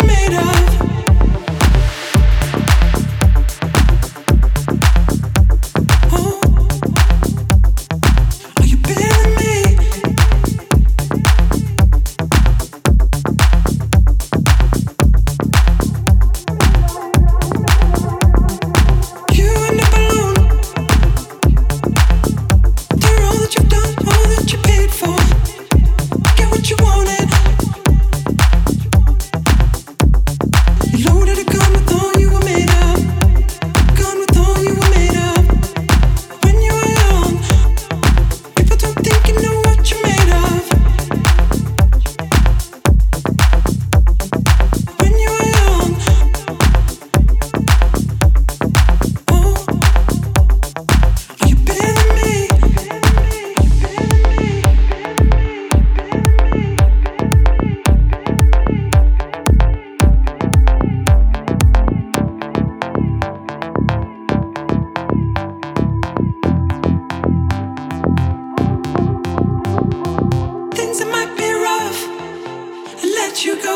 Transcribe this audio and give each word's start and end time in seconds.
you 0.00 0.06
made 0.06 0.34
up. 0.34 0.55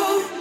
you. 0.00 0.39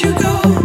you 0.00 0.10
go. 0.14 0.61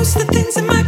the 0.00 0.24
things 0.32 0.56
in 0.56 0.66
my 0.66 0.79